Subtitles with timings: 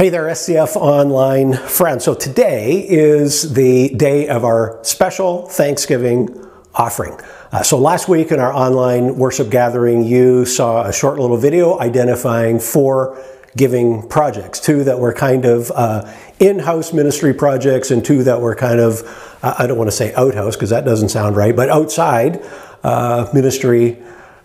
[0.00, 2.04] Hey there, SCF Online friends.
[2.04, 6.42] So today is the day of our special Thanksgiving
[6.74, 7.20] offering.
[7.52, 11.78] Uh, so last week in our online worship gathering, you saw a short little video
[11.80, 13.22] identifying four
[13.58, 18.54] giving projects, two that were kind of uh, in-house ministry projects and two that were
[18.54, 19.02] kind of,
[19.42, 22.42] uh, I don't want to say outhouse because that doesn't sound right, but outside
[22.82, 23.98] uh, ministry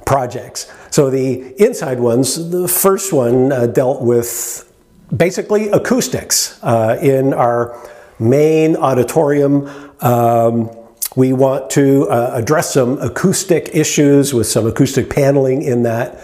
[0.06, 0.70] projects.
[0.92, 4.65] So the inside ones, the first one uh, dealt with
[5.16, 7.78] basically acoustics uh, in our
[8.20, 9.68] main auditorium.
[10.02, 10.70] Um,
[11.16, 16.20] we want to uh, address some acoustic issues with some acoustic paneling in that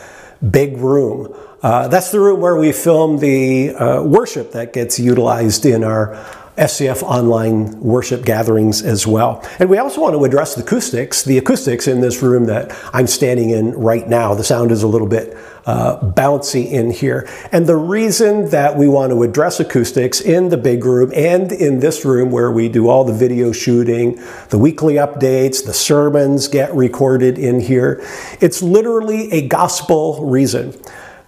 [0.49, 1.33] big room.
[1.61, 6.15] Uh, that's the room where we film the uh, worship that gets utilized in our
[6.61, 9.43] SCF online worship gatherings as well.
[9.57, 13.07] And we also want to address the acoustics, the acoustics in this room that I'm
[13.07, 14.35] standing in right now.
[14.35, 15.35] The sound is a little bit
[15.65, 17.27] uh, bouncy in here.
[17.51, 21.79] And the reason that we want to address acoustics in the big room and in
[21.79, 26.71] this room where we do all the video shooting, the weekly updates, the sermons get
[26.75, 28.05] recorded in here,
[28.39, 30.79] it's literally a gospel reason.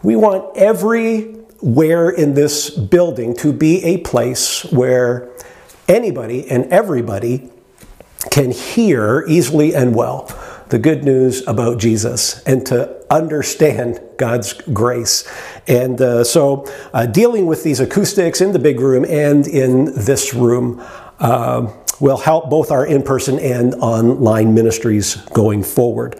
[0.04, 5.32] We want every where in this building to be a place where
[5.88, 7.50] anybody and everybody
[8.30, 10.28] can hear easily and well
[10.68, 15.26] the good news about Jesus and to understand God's grace.
[15.66, 20.34] And uh, so, uh, dealing with these acoustics in the big room and in this
[20.34, 20.86] room
[21.20, 26.20] uh, will help both our in person and online ministries going forward.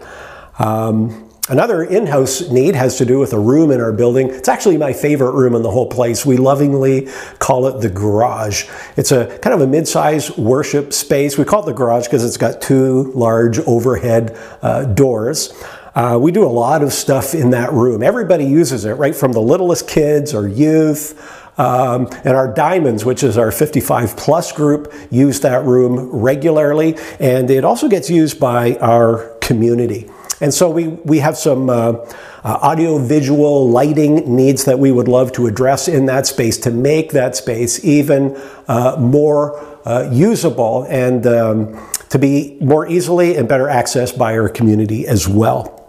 [0.58, 4.30] Um, Another in-house need has to do with a room in our building.
[4.30, 6.24] It's actually my favorite room in the whole place.
[6.24, 7.06] We lovingly
[7.38, 8.66] call it the garage.
[8.96, 11.36] It's a kind of a mid-sized worship space.
[11.36, 15.52] We call it the garage because it's got two large overhead uh, doors.
[15.94, 18.02] Uh, we do a lot of stuff in that room.
[18.02, 21.12] Everybody uses it, right from the littlest kids or youth.
[21.58, 26.96] Um, and our diamonds, which is our 55 plus group, use that room regularly.
[27.20, 30.10] And it also gets used by our community.
[30.40, 32.08] And so we, we have some uh, uh,
[32.44, 37.12] audio visual lighting needs that we would love to address in that space to make
[37.12, 38.36] that space even
[38.68, 44.48] uh, more uh, usable and um, to be more easily and better accessed by our
[44.48, 45.83] community as well.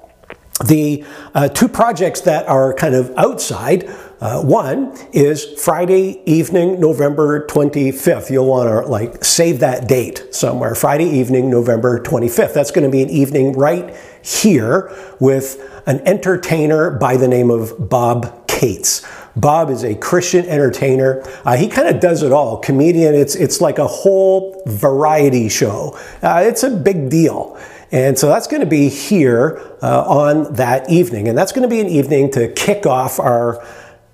[0.63, 3.89] The uh, two projects that are kind of outside
[4.21, 8.29] uh, one is Friday evening, November 25th.
[8.29, 10.73] You'll want to like save that date somewhere.
[10.73, 12.53] Friday evening, November 25th.
[12.53, 13.93] That's going to be an evening right
[14.23, 19.05] here with an entertainer by the name of Bob Cates.
[19.35, 21.21] Bob is a Christian entertainer.
[21.43, 22.57] Uh, he kind of does it all.
[22.59, 25.99] Comedian, it's, it's like a whole variety show.
[26.21, 27.59] Uh, it's a big deal.
[27.95, 31.29] And so that's going to be here uh, on that evening.
[31.29, 33.65] And that's going to be an evening to kick off our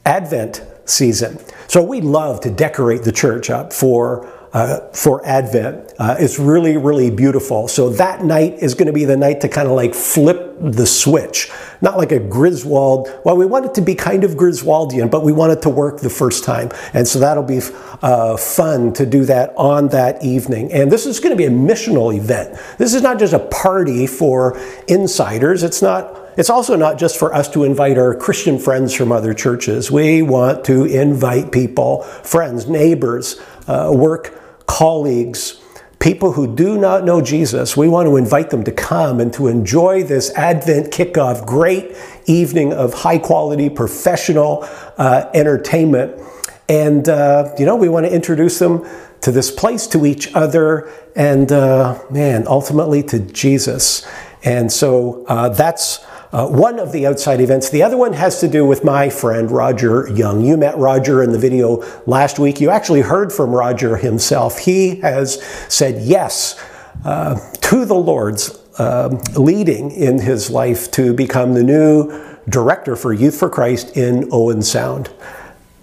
[0.05, 1.39] Advent season.
[1.67, 5.93] So we love to decorate the church up for uh, for Advent.
[5.97, 7.67] Uh, it's really, really beautiful.
[7.67, 10.85] So that night is going to be the night to kind of like flip the
[10.85, 11.49] switch.
[11.79, 13.09] Not like a Griswold.
[13.23, 16.01] Well, we want it to be kind of Griswoldian, but we want it to work
[16.01, 16.69] the first time.
[16.93, 17.61] And so that'll be
[18.01, 20.71] uh, fun to do that on that evening.
[20.73, 22.59] And this is going to be a missional event.
[22.77, 25.63] This is not just a party for insiders.
[25.63, 29.33] It's not it's also not just for us to invite our Christian friends from other
[29.33, 29.91] churches.
[29.91, 35.61] We want to invite people, friends, neighbors, uh, work colleagues,
[35.99, 37.75] people who do not know Jesus.
[37.75, 42.73] We want to invite them to come and to enjoy this Advent kickoff, great evening
[42.73, 46.19] of high quality professional uh, entertainment.
[46.67, 48.87] And, uh, you know, we want to introduce them
[49.21, 54.07] to this place, to each other, and, uh, man, ultimately to Jesus.
[54.43, 55.99] And so uh, that's
[56.31, 57.69] uh, one of the outside events.
[57.69, 60.41] The other one has to do with my friend Roger Young.
[60.41, 62.61] You met Roger in the video last week.
[62.61, 64.59] You actually heard from Roger himself.
[64.59, 66.61] He has said yes
[67.03, 73.13] uh, to the Lord's um, leading in his life to become the new director for
[73.13, 75.09] Youth for Christ in Owen Sound.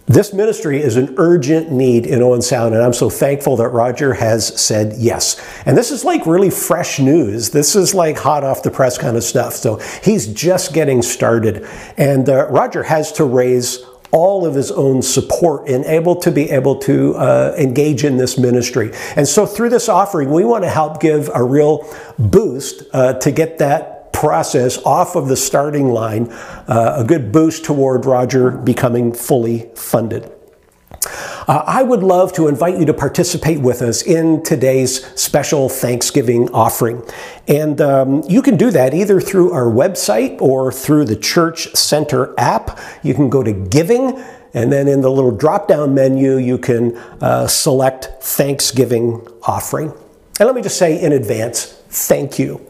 [0.09, 4.15] This ministry is an urgent need in Owen Sound, and I'm so thankful that Roger
[4.15, 5.39] has said yes.
[5.67, 7.51] And this is like really fresh news.
[7.51, 9.53] This is like hot off the press kind of stuff.
[9.53, 11.67] So he's just getting started.
[11.99, 16.49] And uh, Roger has to raise all of his own support and able to be
[16.49, 18.93] able to uh, engage in this ministry.
[19.15, 21.87] And so through this offering, we want to help give a real
[22.19, 26.29] boost uh, to get that process off of the starting line,
[26.67, 30.29] uh, a good boost toward Roger becoming fully funded.
[31.47, 36.51] Uh, I would love to invite you to participate with us in today's special Thanksgiving
[36.51, 37.01] offering.
[37.47, 42.35] And um, you can do that either through our website or through the Church Center
[42.39, 42.77] app.
[43.05, 44.19] You can go to Giving
[44.53, 49.93] And then in the little drop down menu, you can uh, select Thanksgiving offering.
[50.41, 52.67] And let me just say in advance, thank you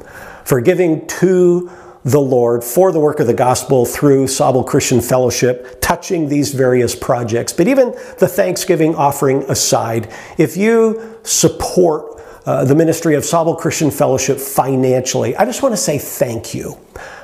[0.48, 1.70] for giving to
[2.04, 6.96] the Lord for the work of the gospel through Sauble Christian Fellowship, touching these various
[6.96, 7.52] projects.
[7.52, 13.90] But even the Thanksgiving offering aside, if you support uh, the ministry of Sauble Christian
[13.90, 16.78] Fellowship financially, I just want to say thank you.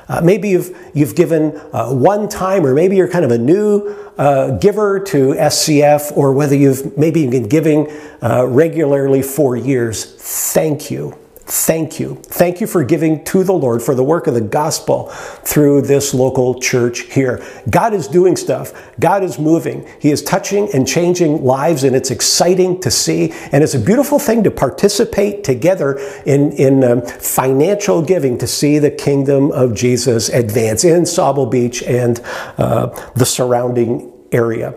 [0.07, 3.87] Uh, maybe you've, you've given uh, one time, or maybe you're kind of a new
[4.19, 7.89] uh, giver to SCF, or whether you've maybe been giving
[8.21, 10.05] uh, regularly for years.
[10.53, 11.17] Thank you.
[11.47, 12.15] Thank you.
[12.23, 15.09] Thank you for giving to the Lord for the work of the gospel
[15.43, 17.45] through this local church here.
[17.69, 18.73] God is doing stuff.
[18.99, 19.87] God is moving.
[19.99, 23.31] He is touching and changing lives, and it's exciting to see.
[23.51, 28.79] And it's a beautiful thing to participate together in, in um, financial giving to see
[28.79, 32.21] the kingdom of Jesus advance in Sauble Beach and
[32.57, 34.73] uh, the surrounding area.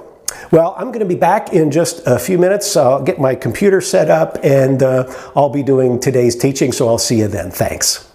[0.50, 2.76] Well, I'm going to be back in just a few minutes.
[2.76, 6.98] I'll get my computer set up and uh, I'll be doing today's teaching, so I'll
[6.98, 7.50] see you then.
[7.50, 8.10] Thanks.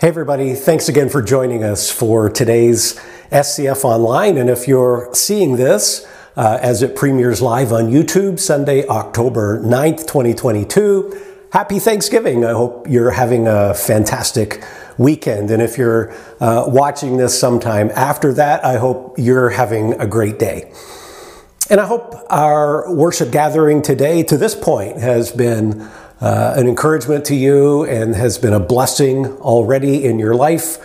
[0.00, 0.54] Hey, everybody.
[0.54, 2.94] Thanks again for joining us for today's
[3.30, 4.38] SCF Online.
[4.38, 6.06] And if you're seeing this
[6.36, 12.44] uh, as it premieres live on YouTube Sunday, October 9th, 2022, happy Thanksgiving.
[12.44, 14.62] I hope you're having a fantastic
[14.98, 15.50] weekend.
[15.50, 20.38] And if you're uh, watching this sometime after that, I hope you're having a great
[20.38, 20.72] day.
[21.68, 25.80] And I hope our worship gathering today to this point has been
[26.20, 30.78] uh, an encouragement to you and has been a blessing already in your life.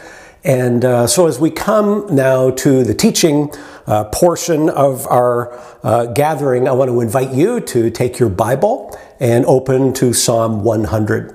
[0.45, 3.51] And uh, so, as we come now to the teaching
[3.87, 8.95] uh, portion of our uh, gathering, I want to invite you to take your Bible
[9.19, 11.33] and open to Psalm 100.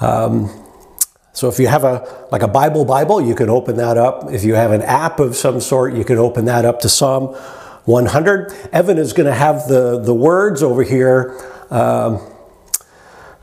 [0.00, 0.64] Um,
[1.32, 4.30] so if you have a like a Bible Bible, you can open that up.
[4.32, 7.34] If you have an app of some sort, you can open that up to Psalm
[7.86, 8.52] 100.
[8.72, 11.36] Evan is going to have the, the words over here
[11.72, 12.18] uh,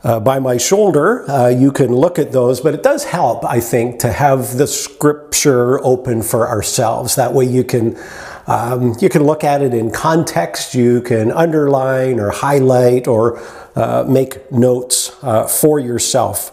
[0.04, 1.28] uh, by my shoulder.
[1.30, 4.66] Uh, you can look at those, but it does help, I think, to have the
[4.66, 7.14] scripture open for ourselves.
[7.16, 7.98] That way you can.
[8.44, 10.74] Um, you can look at it in context.
[10.74, 13.40] You can underline or highlight or
[13.76, 16.50] uh, make notes uh, for yourself.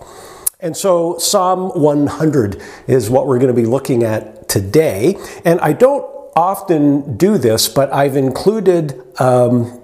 [0.59, 5.17] And so Psalm 100 is what we're going to be looking at today.
[5.43, 6.03] And I don't
[6.35, 9.81] often do this, but I've included um,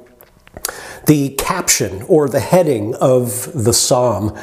[1.06, 4.38] the caption or the heading of the psalm.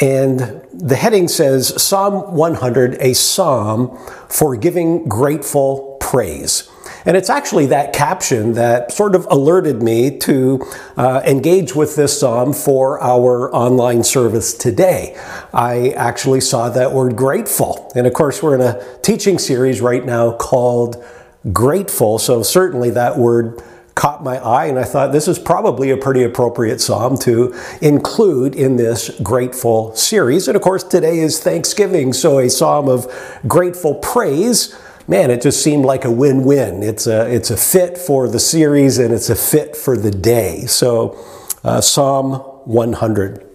[0.00, 3.96] And the heading says Psalm 100, a psalm
[4.28, 6.68] for giving grateful praise.
[7.04, 10.64] And it's actually that caption that sort of alerted me to
[10.96, 15.16] uh, engage with this psalm for our online service today.
[15.52, 17.90] I actually saw that word grateful.
[17.96, 21.04] And of course, we're in a teaching series right now called
[21.52, 22.18] grateful.
[22.18, 23.60] So certainly that word
[23.94, 28.54] caught my eye, and I thought this is probably a pretty appropriate psalm to include
[28.54, 30.48] in this grateful series.
[30.48, 33.06] And of course, today is Thanksgiving, so a psalm of
[33.46, 34.78] grateful praise.
[35.06, 36.82] Man, it just seemed like a win-win.
[36.82, 40.66] It's a it's a fit for the series, and it's a fit for the day.
[40.66, 41.18] So,
[41.64, 42.34] uh, Psalm
[42.64, 43.46] 100.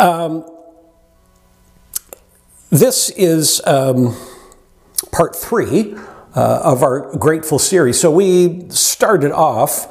[0.00, 0.46] Um,
[2.70, 4.16] this is um,
[5.12, 5.94] part three
[6.34, 8.00] uh, of our grateful series.
[8.00, 9.86] So we started off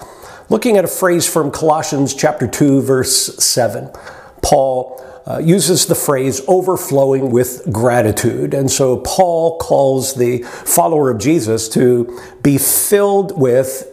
[0.50, 3.90] looking at a phrase from Colossians chapter 2 verse 7.
[4.42, 8.54] Paul uh, uses the phrase overflowing with gratitude.
[8.54, 13.88] And so Paul calls the follower of Jesus to be filled with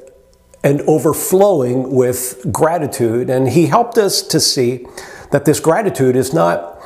[0.64, 3.30] and overflowing with gratitude.
[3.30, 4.86] And he helped us to see
[5.30, 6.80] that this gratitude is not,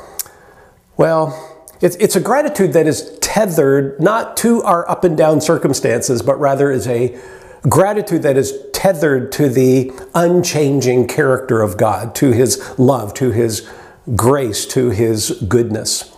[0.97, 1.52] well,
[1.83, 6.39] it's, it's a gratitude that is tethered not to our up and down circumstances, but
[6.39, 7.19] rather is a
[7.63, 13.69] gratitude that is tethered to the unchanging character of God, to His love, to His
[14.15, 16.17] grace, to His goodness.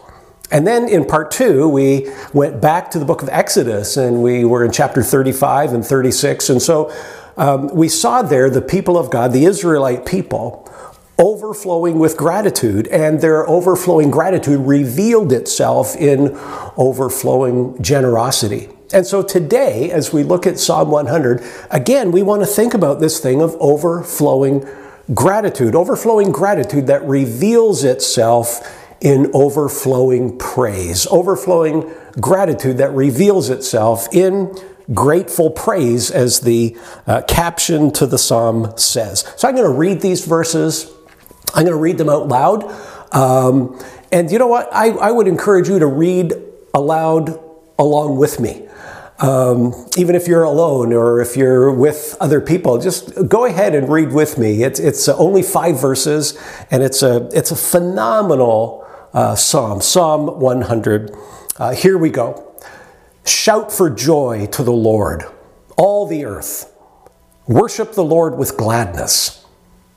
[0.51, 4.45] And then in part two, we went back to the book of Exodus and we
[4.45, 6.51] were in chapter 35 and 36.
[6.51, 6.95] And so
[7.37, 10.71] um, we saw there the people of God, the Israelite people,
[11.19, 16.31] overflowing with gratitude, and their overflowing gratitude revealed itself in
[16.77, 18.69] overflowing generosity.
[18.93, 23.01] And so today, as we look at Psalm 100, again, we want to think about
[23.01, 24.67] this thing of overflowing
[25.13, 34.55] gratitude, overflowing gratitude that reveals itself in overflowing praise, overflowing gratitude that reveals itself in
[34.93, 39.25] grateful praise, as the uh, caption to the psalm says.
[39.37, 40.91] So I'm going to read these verses
[41.55, 42.65] I'm going to read them out loud.
[43.15, 43.81] Um,
[44.13, 44.69] and you know what?
[44.73, 46.33] I, I, would encourage you to read
[46.75, 47.39] aloud
[47.79, 48.69] along with me.
[49.21, 53.89] um, even if you're alone or if you're with other people, just go ahead and
[53.89, 54.65] read with me.
[54.65, 56.37] It's, it's only five verses,
[56.71, 61.17] and it's a, it's a phenomenal uh, psalm, Psalm 100.
[61.57, 62.53] Uh, here we go.
[63.25, 65.25] Shout for joy to the Lord,
[65.77, 66.73] all the earth.
[67.47, 69.44] Worship the Lord with gladness.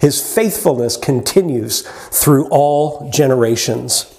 [0.00, 4.16] His faithfulness continues through all generations.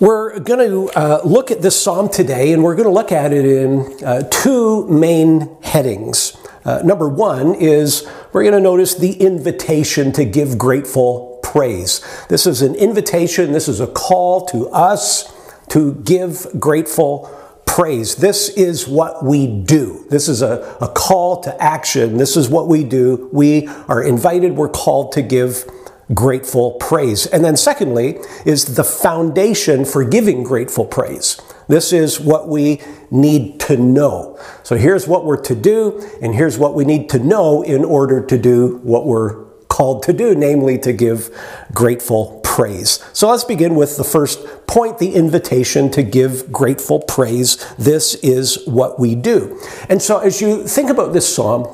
[0.00, 3.32] We're going to uh, look at this psalm today, and we're going to look at
[3.32, 6.36] it in uh, two main headings.
[6.64, 12.00] Uh, number one is we're going to notice the invitation to give grateful praise.
[12.28, 15.30] This is an invitation, this is a call to us
[15.68, 17.30] to give grateful
[17.74, 18.14] praise.
[18.14, 20.06] This is what we do.
[20.08, 22.18] This is a, a call to action.
[22.18, 23.28] This is what we do.
[23.32, 25.68] We are invited, we're called to give
[26.14, 27.26] grateful praise.
[27.26, 31.40] And then, secondly, is the foundation for giving grateful praise.
[31.66, 34.38] This is what we need to know.
[34.62, 38.24] So, here's what we're to do, and here's what we need to know in order
[38.24, 41.28] to do what we're called to do, namely to give
[41.72, 43.04] grateful praise.
[43.12, 47.56] So, let's begin with the first point the invitation to give grateful praise.
[47.76, 49.60] This is what we do.
[49.88, 51.66] And so, as you think about this psalm,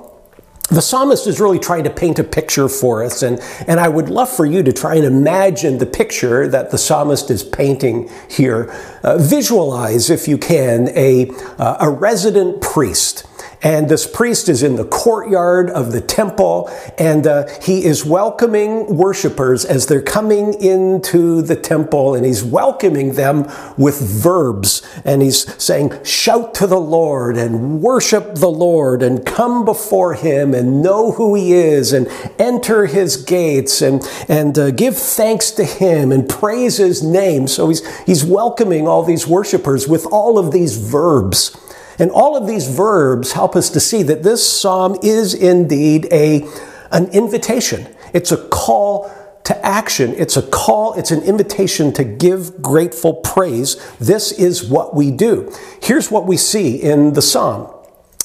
[0.71, 4.09] the psalmist is really trying to paint a picture for us, and, and I would
[4.09, 8.73] love for you to try and imagine the picture that the psalmist is painting here.
[9.03, 13.27] Uh, visualize, if you can, a, uh, a resident priest
[13.63, 18.97] and this priest is in the courtyard of the temple, and uh, he is welcoming
[18.97, 24.83] worshipers as they're coming into the temple, and he's welcoming them with verbs.
[25.05, 30.55] And he's saying, Shout to the Lord and worship the Lord, and come before him
[30.55, 35.65] and know who he is, and enter his gates, and, and uh, give thanks to
[35.65, 37.47] him and praise his name.
[37.47, 41.55] So he's, he's welcoming all these worshipers with all of these verbs.
[42.01, 46.49] And all of these verbs help us to see that this psalm is indeed a,
[46.91, 47.95] an invitation.
[48.15, 49.13] It's a call
[49.45, 50.15] to action.
[50.17, 53.77] It's a call, it's an invitation to give grateful praise.
[53.99, 55.53] This is what we do.
[55.83, 57.71] Here's what we see in the psalm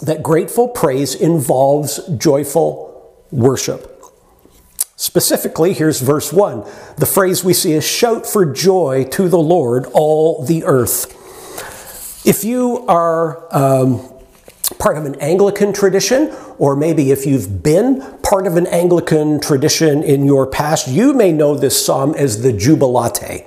[0.02, 3.92] that grateful praise involves joyful worship.
[4.96, 6.64] Specifically, here's verse 1.
[6.98, 11.25] The phrase we see is shout for joy to the Lord, all the earth.
[12.26, 14.02] If you are um,
[14.80, 20.02] part of an Anglican tradition, or maybe if you've been part of an Anglican tradition
[20.02, 23.46] in your past, you may know this psalm as the Jubilate.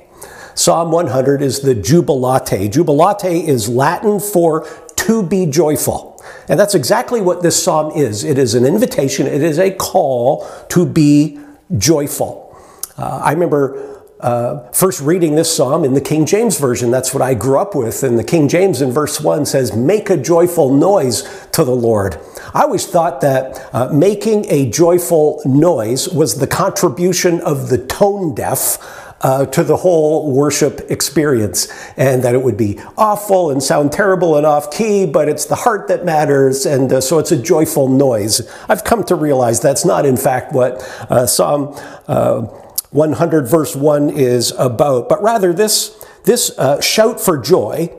[0.54, 2.70] Psalm 100 is the Jubilate.
[2.70, 6.22] Jubilate is Latin for to be joyful.
[6.48, 8.22] And that's exactly what this psalm is.
[8.22, 11.40] It is an invitation, it is a call to be
[11.76, 12.56] joyful.
[12.96, 16.90] Uh, I remember uh, first reading this psalm in the King James Version.
[16.90, 18.02] That's what I grew up with.
[18.02, 21.22] And the King James in verse 1 says, Make a joyful noise
[21.52, 22.18] to the Lord.
[22.54, 28.34] I always thought that uh, making a joyful noise was the contribution of the tone
[28.34, 29.04] deaf.
[29.20, 34.36] Uh, to the whole worship experience, and that it would be awful and sound terrible
[34.36, 37.88] and off key, but it's the heart that matters, and uh, so it's a joyful
[37.88, 38.48] noise.
[38.68, 42.46] I've come to realize that's not, in fact, what uh, Psalm uh,
[42.90, 47.92] 100 verse 1 is about, but rather this, this uh, shout for joy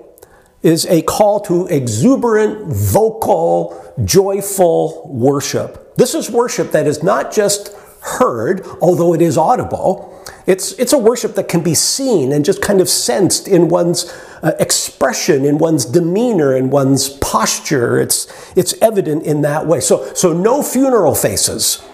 [0.61, 5.95] is a call to exuberant, vocal, joyful worship.
[5.95, 10.05] This is worship that is not just heard, although it is audible.
[10.47, 14.11] It's, it's a worship that can be seen and just kind of sensed in one's
[14.41, 17.99] uh, expression, in one's demeanor, in one's posture.
[17.99, 18.27] It's,
[18.57, 19.79] it's evident in that way.
[19.79, 21.85] So, so no funeral faces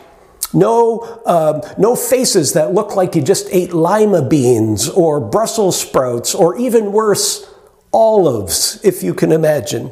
[0.56, 6.34] no, um, no faces that look like you just ate lima beans or Brussels sprouts
[6.34, 7.46] or even worse,
[7.94, 9.92] olives, if you can imagine.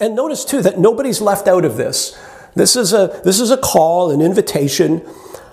[0.00, 2.18] And notice too that nobody's left out of this.
[2.54, 5.06] This is a, this is a call, an invitation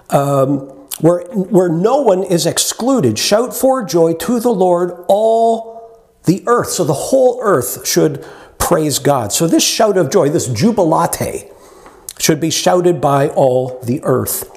[0.10, 0.60] um,
[1.00, 3.20] where, where no one is excluded.
[3.20, 6.70] Shout for joy to the Lord, all the earth.
[6.70, 8.26] So the whole earth should
[8.58, 9.32] praise God.
[9.32, 11.52] So this shout of joy, this jubilate,
[12.24, 14.50] should be shouted by all the earth.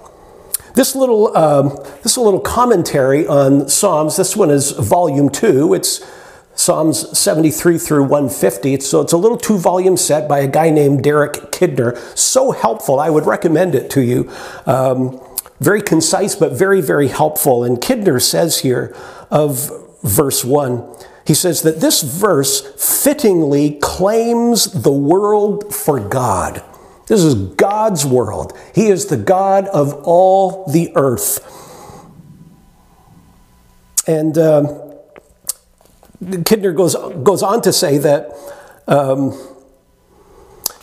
[0.77, 5.75] This little, um, this little commentary on Psalms, this one is volume two.
[5.75, 6.07] It's
[6.55, 8.79] Psalms 73 through 150.
[8.81, 11.97] So it's a little two volume set by a guy named Derek Kidner.
[12.17, 13.01] So helpful.
[13.01, 14.31] I would recommend it to you.
[14.65, 15.21] Um,
[15.59, 17.65] very concise, but very, very helpful.
[17.65, 18.95] And Kidner says here
[19.29, 19.73] of
[20.05, 20.85] verse 1,
[21.27, 22.61] he says that this verse
[23.03, 26.63] fittingly claims the world for God.
[27.07, 28.59] This is God's world.
[28.75, 31.41] He is the God of all the earth.
[34.09, 34.67] And um,
[36.23, 38.33] Kidner goes, goes on to say that,
[38.89, 39.39] um,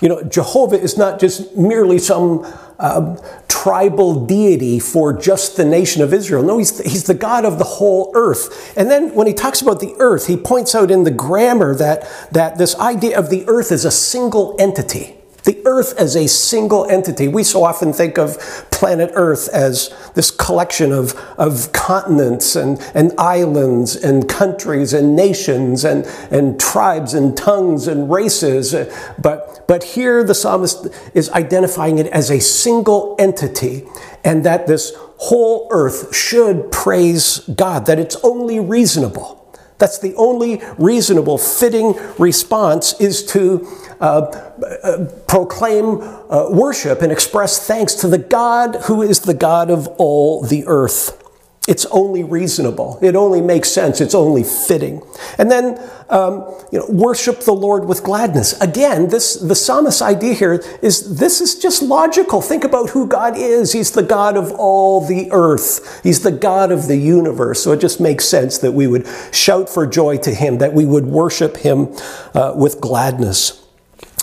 [0.01, 2.45] you know, Jehovah is not just merely some
[2.79, 3.15] uh,
[3.47, 6.43] tribal deity for just the nation of Israel.
[6.43, 8.77] No, he's the, he's the God of the whole earth.
[8.77, 12.05] And then when he talks about the earth, he points out in the grammar that,
[12.31, 15.15] that this idea of the earth is a single entity.
[15.43, 17.27] The Earth as a single entity.
[17.27, 18.37] We so often think of
[18.71, 25.83] planet Earth as this collection of, of continents and, and islands and countries and nations
[25.83, 28.73] and, and tribes and tongues and races.
[29.21, 33.83] But, but here the psalmist is identifying it as a single entity
[34.23, 39.39] and that this whole earth should praise God, that it's only reasonable.
[39.77, 43.67] That's the only reasonable, fitting response is to
[44.03, 44.51] uh,
[44.83, 49.87] uh, proclaim uh, worship and express thanks to the God who is the God of
[49.97, 51.21] all the earth.
[51.69, 52.99] It's only reasonable.
[53.01, 54.01] It only makes sense.
[54.01, 55.01] It's only fitting.
[55.37, 55.79] And then,
[56.09, 56.43] um,
[56.73, 58.59] you know, worship the Lord with gladness.
[58.59, 62.41] Again, this the psalmist's idea here is this is just logical.
[62.41, 63.71] Think about who God is.
[63.71, 66.03] He's the God of all the earth.
[66.03, 67.63] He's the God of the universe.
[67.63, 70.83] So it just makes sense that we would shout for joy to Him, that we
[70.83, 71.95] would worship Him
[72.33, 73.62] uh, with gladness.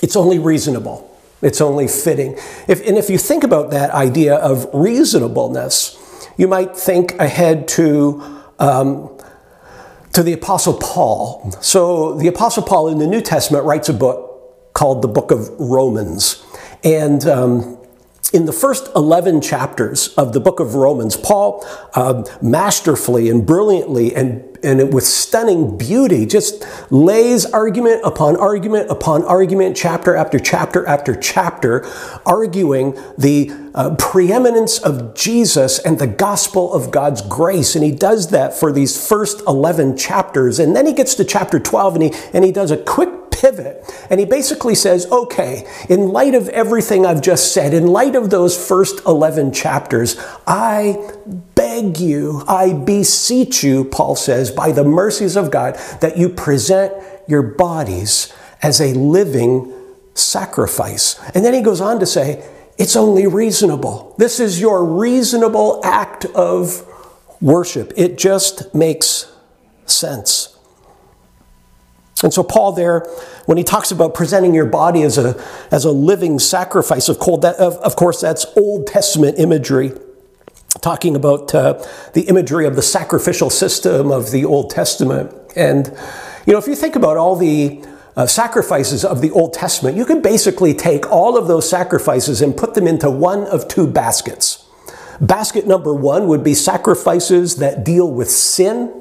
[0.03, 1.07] It's only reasonable.
[1.43, 2.37] It's only fitting.
[2.69, 5.97] If, and if you think about that idea of reasonableness,
[6.37, 9.19] you might think ahead to, um,
[10.13, 11.51] to the Apostle Paul.
[11.61, 15.49] So, the Apostle Paul in the New Testament writes a book called the Book of
[15.59, 16.45] Romans.
[16.85, 17.79] And um,
[18.33, 24.15] in the first 11 chapters of the book of Romans, Paul um, masterfully and brilliantly
[24.15, 30.87] and, and with stunning beauty just lays argument upon argument upon argument, chapter after chapter
[30.87, 31.85] after chapter,
[32.25, 37.75] arguing the uh, preeminence of Jesus and the gospel of God's grace.
[37.75, 40.59] And he does that for these first 11 chapters.
[40.59, 43.83] And then he gets to chapter 12 and he, and he does a quick pivot.
[44.11, 48.29] And he basically says, okay, in light of everything I've just said, in light of
[48.29, 51.11] those first 11 chapters, I
[51.55, 56.93] beg you, I beseech you, Paul says, by the mercies of God, that you present
[57.27, 58.31] your bodies
[58.63, 59.73] as a living
[60.13, 61.19] sacrifice.
[61.35, 64.15] And then he goes on to say, it's only reasonable.
[64.19, 66.87] This is your reasonable act of
[67.41, 67.93] worship.
[67.97, 69.33] It just makes
[69.87, 70.50] sense.
[72.23, 73.01] And so Paul there,
[73.47, 77.43] when he talks about presenting your body as a, as a living sacrifice, of, cold,
[77.43, 79.93] that, of, of course, that's Old Testament imagery,
[80.83, 85.35] talking about uh, the imagery of the sacrificial system of the Old Testament.
[85.57, 85.87] And,
[86.47, 87.83] you know, if you think about all the
[88.17, 92.57] uh, sacrifices of the Old Testament, you could basically take all of those sacrifices and
[92.57, 94.67] put them into one of two baskets.
[95.21, 99.00] Basket number one would be sacrifices that deal with sin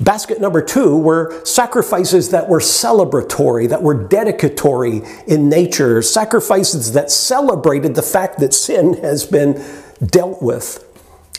[0.00, 7.10] Basket number two were sacrifices that were celebratory, that were dedicatory in nature, sacrifices that
[7.10, 9.62] celebrated the fact that sin has been
[10.04, 10.84] dealt with.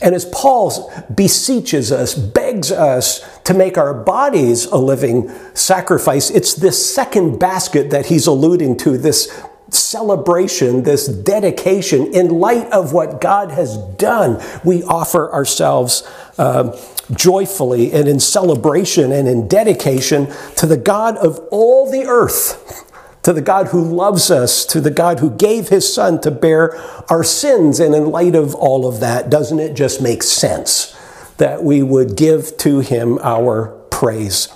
[0.02, 6.54] And as Paul beseeches us, begs us to make our bodies a living sacrifice, it's
[6.54, 13.20] this second basket that he's alluding to, this celebration, this dedication, in light of what
[13.20, 16.02] God has done, we offer ourselves
[16.38, 16.76] uh,
[17.14, 22.86] joyfully and in celebration and in dedication to the God of all the earth,
[23.22, 26.76] to the God who loves us, to the God who gave his Son to bear
[27.10, 27.80] our sins.
[27.80, 30.96] And in light of all of that, doesn't it just make sense
[31.36, 34.48] that we would give to him our praise?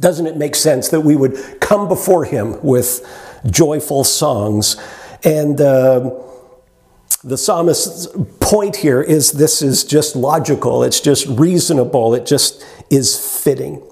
[0.00, 3.06] Doesn't it make sense that we would come before him with
[3.46, 4.76] joyful songs?
[5.22, 6.10] And uh,
[7.24, 8.08] the psalmist's
[8.40, 13.82] point here is this is just logical, it's just reasonable, it just is fitting.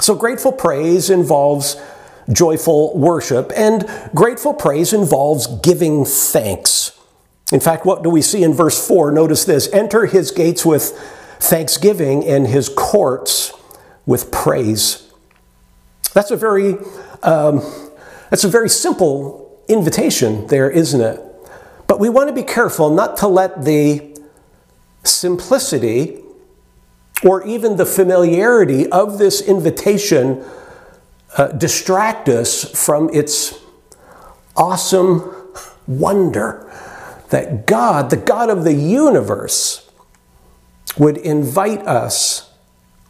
[0.00, 1.76] So, grateful praise involves
[2.30, 6.96] joyful worship, and grateful praise involves giving thanks.
[7.52, 9.10] In fact, what do we see in verse 4?
[9.10, 10.90] Notice this enter his gates with
[11.40, 13.52] thanksgiving and his courts
[14.06, 15.10] with praise.
[16.12, 16.76] That's a very,
[17.22, 17.60] um,
[18.30, 21.27] that's a very simple invitation there, isn't it?
[21.88, 24.16] But we want to be careful not to let the
[25.02, 26.22] simplicity
[27.24, 30.44] or even the familiarity of this invitation
[31.36, 33.58] uh, distract us from its
[34.56, 35.34] awesome
[35.88, 36.70] wonder
[37.30, 39.90] that God, the God of the universe,
[40.96, 42.52] would invite us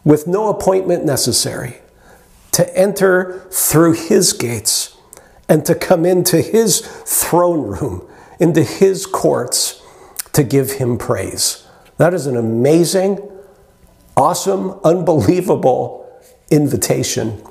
[0.05, 1.79] with no appointment necessary
[2.53, 4.97] to enter through his gates
[5.49, 8.08] and to come into his throne room,
[8.39, 9.83] into his courts
[10.33, 11.67] to give him praise.
[11.97, 13.19] That is an amazing,
[14.17, 16.09] awesome, unbelievable
[16.51, 17.43] invitation.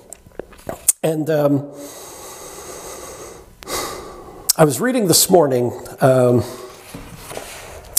[1.04, 1.72] And um,
[4.58, 5.72] I was reading this morning
[6.02, 6.42] um,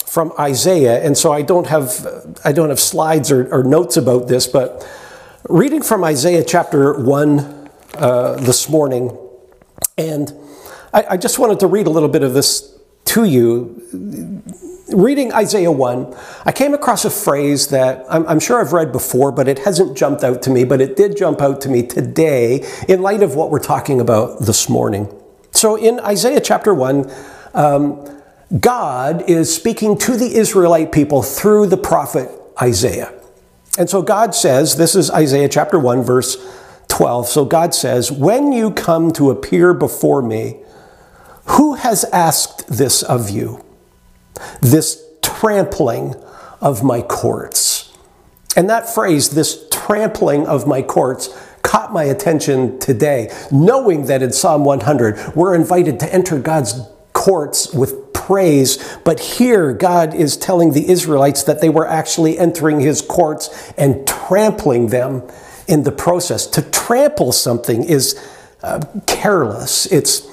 [0.07, 4.27] from Isaiah, and so I don't have I don't have slides or, or notes about
[4.27, 4.89] this, but
[5.49, 9.17] reading from Isaiah chapter one uh, this morning,
[9.97, 10.33] and
[10.93, 12.78] I, I just wanted to read a little bit of this
[13.09, 14.43] to you
[14.89, 19.33] reading Isaiah 1, I came across a phrase that I'm, I'm, sure I've read before,
[19.33, 22.67] but it hasn't jumped out to me, but it did jump out to me today
[22.89, 25.13] in light of what we're talking about this morning.
[25.51, 27.11] So in Isaiah chapter 1,
[27.55, 28.23] um,
[28.61, 33.13] God is speaking to the Israelite people through the prophet Isaiah.
[33.79, 36.37] And so God says, this is Isaiah chapter 1, verse
[36.89, 37.29] 12.
[37.29, 40.61] So God says, When you come to appear before me,
[41.51, 43.65] who has asked this of you?
[44.61, 46.15] this trampling
[46.61, 47.93] of my courts.
[48.57, 51.29] And that phrase, this trampling of my courts,
[51.63, 56.81] caught my attention today, knowing that in Psalm 100, we're invited to enter God's
[57.13, 62.81] courts with praise, but here God is telling the Israelites that they were actually entering
[62.81, 65.23] his courts and trampling them
[65.67, 66.47] in the process.
[66.49, 68.19] To trample something is
[68.63, 70.27] uh, careless, it's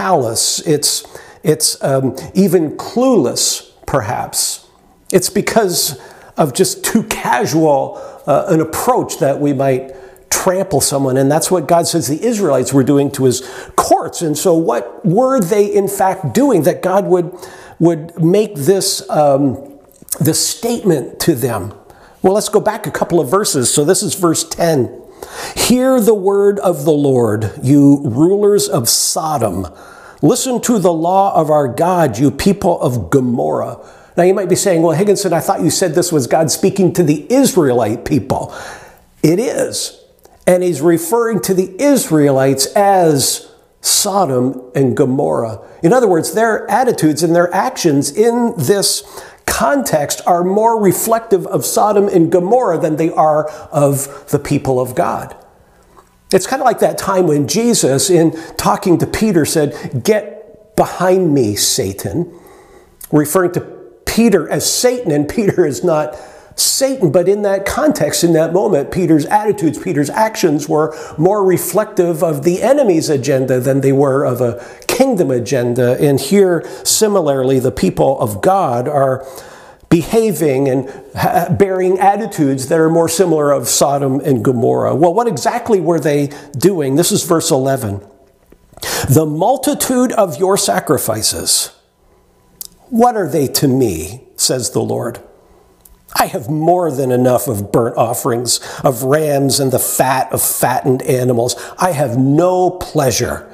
[0.00, 1.06] callous, it's
[1.42, 4.66] it's um, even clueless, perhaps.
[5.12, 6.00] It's because
[6.38, 9.92] of just too casual uh, an approach that we might
[10.30, 11.16] trample someone.
[11.18, 13.42] And that's what God says the Israelites were doing to his
[13.76, 14.22] courts.
[14.22, 17.34] And so, what were they in fact doing that God would,
[17.78, 19.78] would make this, um,
[20.18, 21.74] this statement to them?
[22.22, 23.72] Well, let's go back a couple of verses.
[23.72, 24.99] So, this is verse 10.
[25.56, 29.66] Hear the word of the Lord, you rulers of Sodom
[30.22, 33.78] Listen to the law of our God, you people of Gomorrah.
[34.16, 36.92] Now you might be saying, well, Higginson, I thought you said this was God speaking
[36.94, 38.54] to the Israelite people.
[39.22, 39.98] It is.
[40.46, 45.62] And he's referring to the Israelites as Sodom and Gomorrah.
[45.82, 51.66] In other words, their attitudes and their actions in this context are more reflective of
[51.66, 55.36] Sodom and Gomorrah than they are of the people of God.
[56.32, 61.34] It's kind of like that time when Jesus, in talking to Peter, said, Get behind
[61.34, 62.32] me, Satan,
[63.10, 63.60] referring to
[64.06, 66.16] Peter as Satan, and Peter is not
[66.56, 72.22] Satan, but in that context, in that moment, Peter's attitudes, Peter's actions were more reflective
[72.22, 75.96] of the enemy's agenda than they were of a kingdom agenda.
[76.00, 79.26] And here, similarly, the people of God are
[79.88, 80.86] behaving and
[81.58, 84.94] bearing attitudes that are more similar of Sodom and Gomorrah.
[84.94, 86.96] Well, what exactly were they doing?
[86.96, 88.00] This is verse 11.
[89.08, 91.76] The multitude of your sacrifices,
[92.88, 95.20] what are they to me, says the Lord?
[96.14, 101.02] I have more than enough of burnt offerings, of rams, and the fat of fattened
[101.02, 101.56] animals.
[101.78, 103.50] I have no pleasure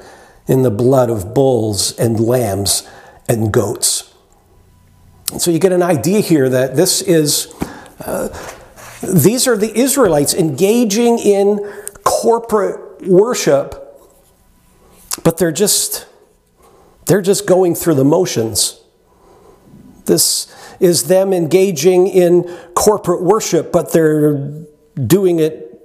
[0.47, 2.87] in the blood of bulls and lambs
[3.27, 4.13] and goats.
[5.37, 7.53] So you get an idea here that this is,
[7.99, 8.29] uh,
[9.03, 11.59] these are the Israelites engaging in
[12.03, 13.75] corporate worship,
[15.23, 16.07] but they're just,
[17.05, 18.81] they're just going through the motions.
[20.05, 20.47] This
[20.79, 22.43] is them engaging in
[22.75, 24.37] corporate worship, but they're
[24.95, 25.79] doing it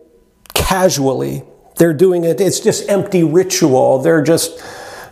[0.54, 1.44] casually.
[1.76, 3.98] They're doing it, it's just empty ritual.
[3.98, 4.62] They're just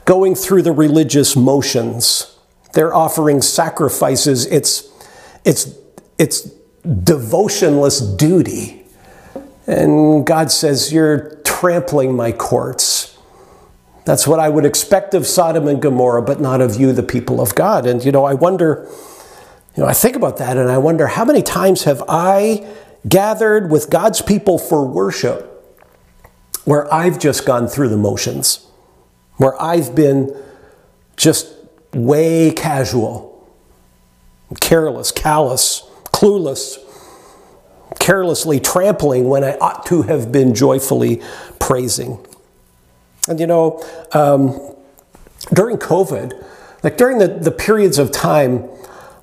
[0.05, 2.37] going through the religious motions.
[2.73, 4.47] They're offering sacrifices.
[4.47, 4.89] It's,
[5.45, 5.75] it's,
[6.19, 6.51] it's
[6.85, 8.85] devotionless duty.
[9.67, 13.17] And God says, You're trampling my courts.
[14.05, 17.41] That's what I would expect of Sodom and Gomorrah, but not of you, the people
[17.41, 17.87] of God.
[17.87, 18.89] And, you know, I wonder,
[19.81, 22.71] you know, I think about that and I wonder how many times have I
[23.09, 25.47] gathered with God's people for worship
[26.67, 28.67] where I've just gone through the motions,
[29.39, 30.37] where I've been
[31.17, 31.51] just
[31.95, 33.51] way casual,
[34.61, 36.77] careless, callous, clueless,
[37.99, 41.23] carelessly trampling when I ought to have been joyfully
[41.59, 42.19] praising.
[43.27, 44.75] And you know, um,
[45.55, 46.39] during COVID,
[46.83, 48.69] like during the, the periods of time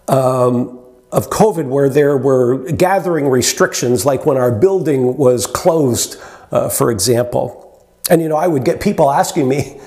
[0.07, 0.79] um,
[1.11, 6.17] of COVID where there were gathering restrictions, like when our building was closed,
[6.51, 7.63] uh, for example,
[8.09, 9.79] And you know, I would get people asking me,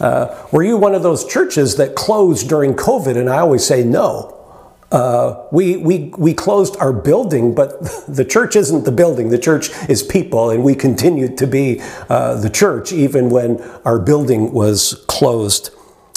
[0.00, 3.16] uh, were you one of those churches that closed during COVID?
[3.16, 4.32] And I always say no.
[4.92, 9.30] Uh, we, we, we closed our building, but the church isn't the building.
[9.30, 13.98] The church is people, and we continued to be uh, the church even when our
[13.98, 15.70] building was closed.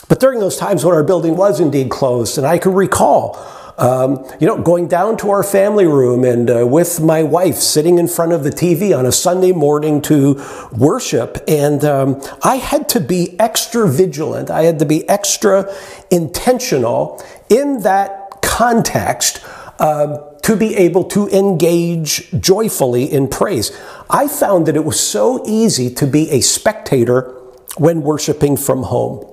[0.10, 3.38] But during those times when our building was indeed closed, and I can recall
[3.80, 7.98] um, you know, going down to our family room and uh, with my wife sitting
[7.98, 10.43] in front of the TV on a Sunday morning to
[10.74, 11.38] worship.
[11.48, 14.50] And um, I had to be extra vigilant.
[14.52, 15.74] I had to be extra
[16.12, 19.41] intentional in that context
[19.80, 23.72] uh, to be able to engage joyfully in praise.
[24.10, 27.34] I found that it was so easy to be a spectator
[27.78, 29.29] when worshiping from home.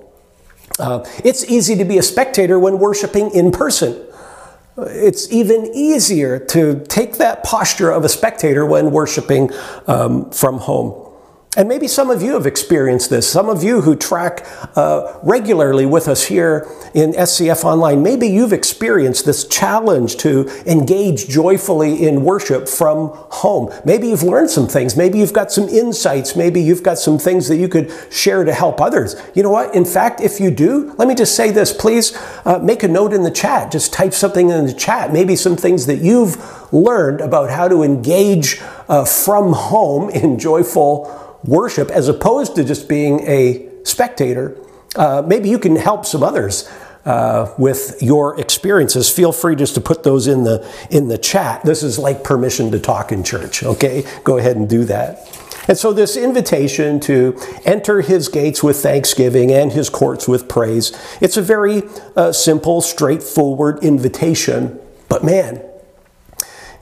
[0.78, 4.06] Uh, it's easy to be a spectator when worshiping in person.
[4.78, 9.50] It's even easier to take that posture of a spectator when worshiping
[9.86, 11.05] um, from home.
[11.56, 13.26] And maybe some of you have experienced this.
[13.26, 18.52] Some of you who track uh, regularly with us here in SCF Online, maybe you've
[18.52, 23.72] experienced this challenge to engage joyfully in worship from home.
[23.86, 24.96] Maybe you've learned some things.
[24.98, 26.36] Maybe you've got some insights.
[26.36, 29.16] Maybe you've got some things that you could share to help others.
[29.34, 29.74] You know what?
[29.74, 31.72] In fact, if you do, let me just say this.
[31.72, 32.14] Please
[32.44, 33.72] uh, make a note in the chat.
[33.72, 35.10] Just type something in the chat.
[35.10, 36.36] Maybe some things that you've
[36.70, 42.88] learned about how to engage uh, from home in joyful worship as opposed to just
[42.88, 44.56] being a spectator.
[44.94, 46.68] Uh, maybe you can help some others
[47.04, 49.08] uh, with your experiences.
[49.10, 51.62] Feel free just to put those in the in the chat.
[51.64, 53.62] This is like permission to talk in church.
[53.62, 55.28] Okay, go ahead and do that.
[55.68, 60.92] And so, this invitation to enter his gates with thanksgiving and his courts with praise,
[61.20, 61.82] it's a very
[62.14, 64.78] uh, simple, straightforward invitation.
[65.08, 65.64] But man,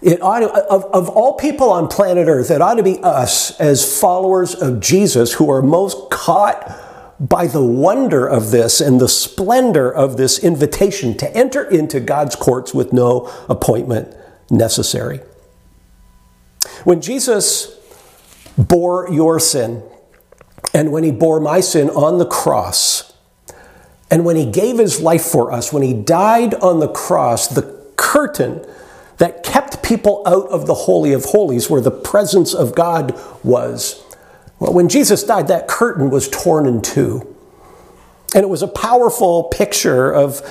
[0.05, 3.59] it ought to, of, of all people on planet Earth, it ought to be us
[3.59, 6.81] as followers of Jesus who are most caught
[7.19, 12.37] by the wonder of this and the splendor of this invitation to enter into God's
[12.37, 14.15] courts with no appointment
[14.51, 15.21] necessary.
[16.85, 17.75] When Jesus
[18.59, 19.83] bore your sin,
[20.75, 23.15] and when he bore my sin on the cross,
[24.11, 27.63] and when he gave his life for us, when he died on the cross, the
[27.97, 28.67] curtain
[29.19, 34.03] that kept people out of the Holy of Holies, where the presence of God was.
[34.59, 37.35] Well, when Jesus died, that curtain was torn in two.
[38.35, 40.43] And it was a powerful picture of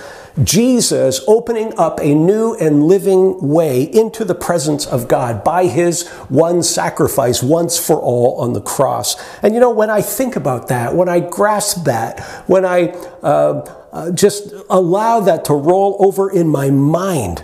[0.41, 6.08] Jesus opening up a new and living way into the presence of God by his
[6.30, 9.15] one sacrifice once for all on the cross.
[9.43, 12.89] And you know, when I think about that, when I grasp that, when I
[13.21, 17.43] uh, uh, just allow that to roll over in my mind,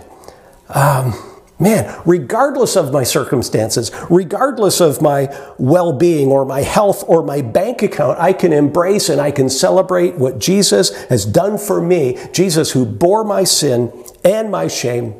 [0.74, 1.14] um,
[1.58, 7.42] man, regardless of my circumstances, regardless of my well being or my health or my
[7.42, 12.18] bank account, I can embrace and I can celebrate what Jesus has done for me.
[12.32, 13.92] Jesus, who bore my sin
[14.24, 15.14] and my shame,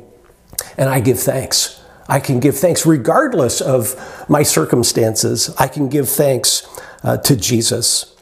[0.77, 1.81] and I give thanks.
[2.09, 3.95] I can give thanks regardless of
[4.27, 5.53] my circumstances.
[5.57, 6.67] I can give thanks
[7.03, 8.15] uh, to Jesus.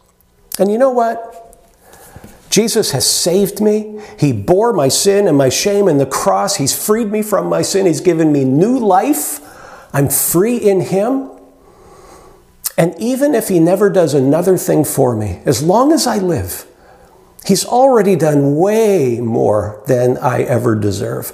[0.60, 1.49] And you know what?
[2.50, 4.02] Jesus has saved me.
[4.20, 6.56] He bore my sin and my shame in the cross.
[6.56, 7.86] He's freed me from my sin.
[7.86, 9.40] He's given me new life.
[9.94, 11.32] I'm free in Him.
[12.78, 16.66] And even if He never does another thing for me, as long as I live,
[17.46, 21.34] He's already done way more than I ever deserve.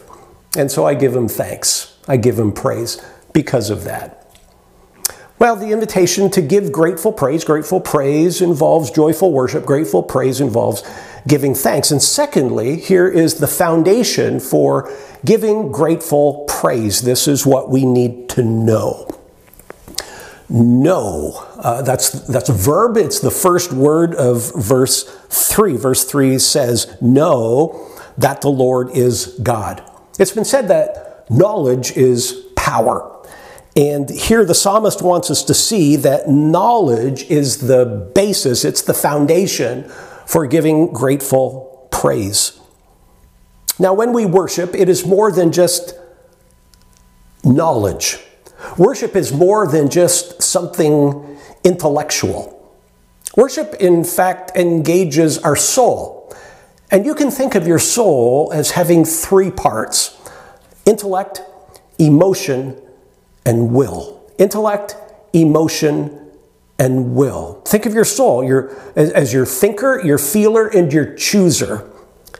[0.57, 1.97] And so I give Him thanks.
[2.07, 4.24] I give Him praise because of that.
[5.37, 10.81] Well, the invitation to give grateful praise, grateful praise involves joyful worship, grateful praise involves
[11.27, 11.91] giving thanks.
[11.91, 14.89] And secondly, here is the foundation for
[15.25, 17.01] giving grateful praise.
[17.01, 19.09] This is what we need to know.
[20.47, 21.45] Know.
[21.57, 22.95] Uh, that's, that's a verb.
[22.95, 25.75] It's the first word of verse 3.
[25.75, 29.83] Verse 3 says, Know that the Lord is God.
[30.17, 33.11] It's been said that knowledge is power.
[33.75, 38.93] And here the psalmist wants us to see that knowledge is the basis, it's the
[38.93, 39.83] foundation
[40.25, 42.59] for giving grateful praise.
[43.77, 45.93] Now, when we worship, it is more than just
[47.43, 48.17] knowledge.
[48.77, 52.51] Worship is more than just something intellectual.
[53.35, 56.33] Worship, in fact, engages our soul.
[56.89, 60.17] And you can think of your soul as having three parts
[60.85, 61.41] intellect,
[61.99, 62.79] emotion,
[63.45, 64.29] and will.
[64.37, 64.97] Intellect,
[65.33, 66.19] emotion,
[66.77, 67.61] and will.
[67.65, 71.89] Think of your soul your, as, as your thinker, your feeler, and your chooser.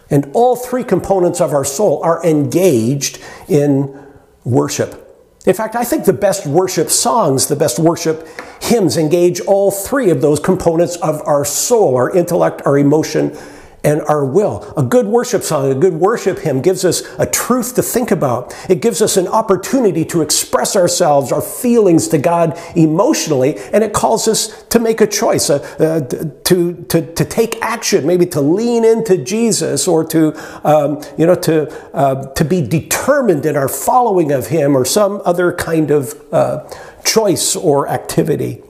[0.10, 3.98] And all three components of our soul are engaged in
[4.44, 5.02] worship.
[5.46, 8.28] In fact, I think the best worship songs, the best worship
[8.62, 13.38] hymns engage all three of those components of our soul, our intellect, our emotion,
[13.86, 14.74] and our will.
[14.76, 18.54] A good worship song, a good worship hymn gives us a truth to think about.
[18.68, 23.94] It gives us an opportunity to express ourselves, our feelings to God emotionally, and it
[23.94, 26.02] calls us to make a choice, uh, uh,
[26.46, 30.34] to, to, to take action, maybe to lean into Jesus or to,
[30.68, 35.22] um, you know, to, uh, to be determined in our following of Him or some
[35.26, 36.68] other kind of uh,
[37.06, 38.64] choice or activity.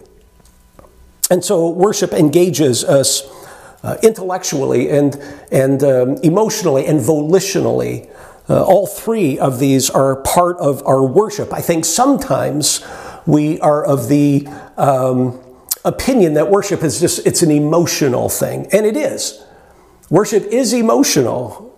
[1.31, 3.23] And so worship engages us
[3.85, 5.15] uh, intellectually and,
[5.51, 8.09] and um, emotionally and volitionally.
[8.49, 11.53] Uh, all three of these are part of our worship.
[11.53, 12.83] I think sometimes
[13.27, 15.39] we are of the um,
[15.83, 19.43] opinion that worship is just it's an emotional thing, and it is.
[20.09, 21.75] Worship is emotional,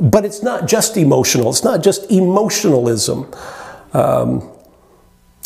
[0.00, 1.50] but it's not just emotional.
[1.50, 3.30] It's not just emotionalism.
[3.92, 4.50] Um,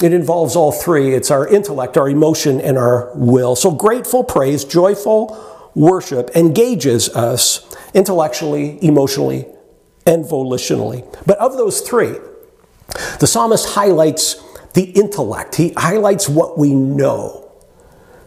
[0.02, 1.14] it involves all three.
[1.14, 3.54] It's our intellect, our emotion, and our will.
[3.54, 9.46] So grateful praise, joyful worship engages us intellectually, emotionally,
[10.06, 11.06] and volitionally.
[11.26, 12.16] But of those three,
[13.20, 14.42] the psalmist highlights
[14.74, 17.38] the intellect, he highlights what we know.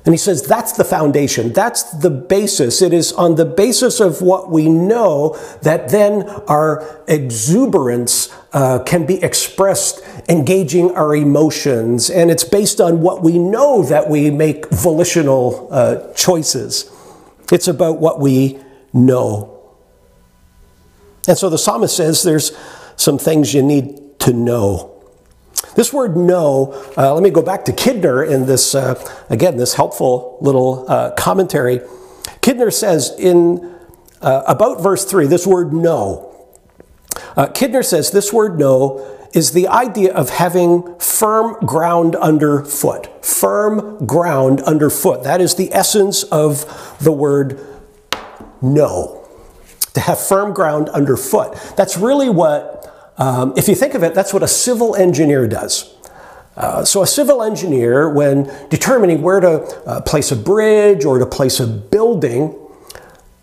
[0.05, 2.83] And he says that's the foundation, that's the basis.
[2.83, 9.07] It is on the basis of what we know that then our exuberance uh, can
[9.07, 12.11] be expressed engaging our emotions.
[12.11, 16.91] And it's based on what we know that we make volitional uh, choices.
[17.51, 18.59] It's about what we
[18.93, 19.51] know.
[21.27, 22.55] And so the psalmist says there's
[22.95, 24.91] some things you need to know.
[25.75, 28.95] This word know, uh, let me go back to Kidner in this, uh,
[29.29, 31.79] again, this helpful little uh, commentary.
[32.41, 33.75] Kidner says in
[34.21, 36.31] uh, about verse 3, this word know.
[37.35, 43.23] Uh, Kidner says this word know is the idea of having firm ground underfoot.
[43.23, 45.23] Firm ground underfoot.
[45.23, 47.59] That is the essence of the word
[48.61, 49.27] know.
[49.93, 51.53] To have firm ground underfoot.
[51.75, 55.93] That's really what, um, if you think of it, that's what a civil engineer does.
[56.55, 59.49] Uh, so, a civil engineer, when determining where to
[59.85, 62.57] uh, place a bridge or to place a building,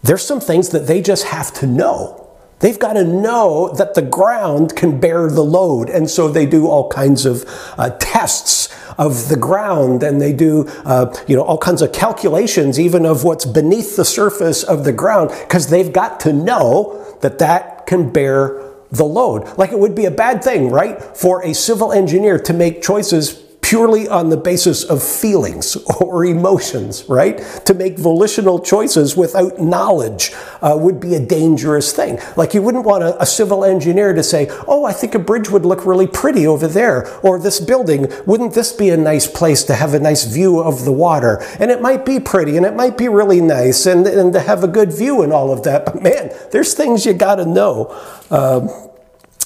[0.02, 2.21] there's some things that they just have to know.
[2.62, 5.90] They've got to know that the ground can bear the load.
[5.90, 7.44] And so they do all kinds of
[7.76, 12.78] uh, tests of the ground and they do uh, you know all kinds of calculations
[12.78, 17.38] even of what's beneath the surface of the ground because they've got to know that
[17.38, 21.54] that can bear the load like it would be a bad thing right for a
[21.54, 27.38] civil engineer to make choices purely on the basis of feelings or emotions, right?
[27.64, 32.18] To make volitional choices without knowledge uh, would be a dangerous thing.
[32.36, 35.48] Like you wouldn't want a, a, civil engineer to say, oh, I think a bridge
[35.48, 39.62] would look really pretty over there, or this building, wouldn't this be a nice place
[39.64, 41.42] to have a nice view of the water?
[41.58, 44.62] And it might be pretty and it might be really nice and, and to have
[44.62, 45.86] a good view and all of that.
[45.86, 47.86] But man, there's things you got to know.
[48.30, 48.88] Uh,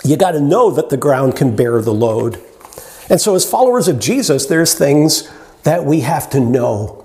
[0.04, 2.42] you got to know that the ground can bear the load.
[3.08, 5.30] And so, as followers of Jesus, there's things
[5.62, 7.04] that we have to know.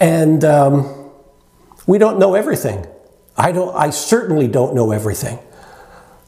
[0.00, 1.10] And um,
[1.86, 2.86] we don't know everything.
[3.36, 5.38] I, don't, I certainly don't know everything.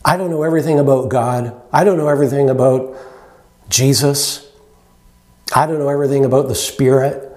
[0.04, 1.60] I don't know everything about God.
[1.72, 2.96] I don't know everything about
[3.68, 4.48] Jesus.
[5.54, 7.36] I don't know everything about the Spirit.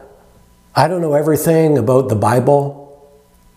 [0.76, 2.82] I don't know everything about the Bible.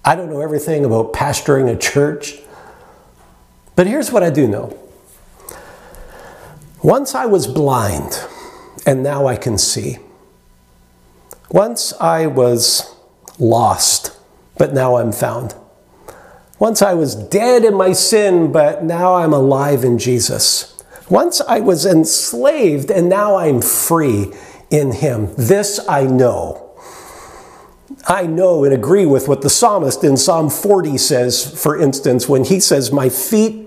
[0.05, 2.39] I don't know everything about pastoring a church.
[3.75, 4.77] But here's what I do know
[6.87, 8.25] once I was blind,
[8.87, 9.99] and now I can see.
[11.51, 12.95] Once I was
[13.41, 14.17] lost,
[14.57, 15.57] but now I'm found.
[16.61, 20.81] Once I was dead in my sin, but now I'm alive in Jesus.
[21.11, 24.33] Once I was enslaved, and now I'm free
[24.71, 25.35] in Him.
[25.35, 26.73] This I know.
[28.07, 32.45] I know and agree with what the psalmist in Psalm 40 says, for instance, when
[32.45, 33.66] he says, My feet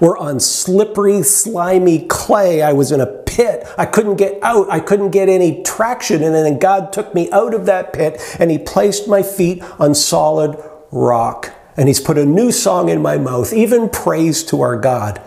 [0.00, 2.62] were on slippery, slimy clay.
[2.62, 3.66] I was in a pit.
[3.78, 4.70] I couldn't get out.
[4.70, 6.22] I couldn't get any traction.
[6.22, 9.94] And then God took me out of that pit and He placed my feet on
[9.94, 10.56] solid
[10.90, 11.52] rock.
[11.76, 15.20] And He's put a new song in my mouth, even praise to our God.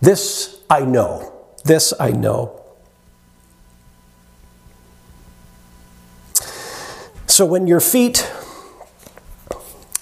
[0.00, 1.32] This I know.
[1.64, 2.54] This I know.
[7.26, 8.30] So when your feet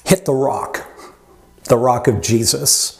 [0.05, 0.87] hit the rock,
[1.65, 2.96] the rock of Jesus,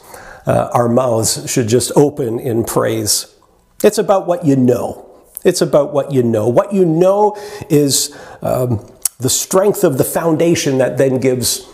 [0.47, 3.35] uh, our mouths should just open in praise.
[3.83, 5.03] It's about what you know.
[5.43, 6.47] It's about what you know.
[6.47, 7.37] What you know
[7.69, 8.89] is um,
[9.19, 11.67] the strength of the foundation that then gives,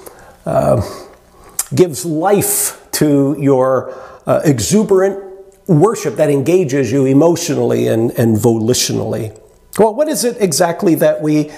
[0.45, 0.81] uh,
[1.73, 3.93] gives life to your
[4.25, 5.31] uh, exuberant
[5.67, 9.39] worship that engages you emotionally and, and volitionally.
[9.77, 11.51] Well, what is it exactly that we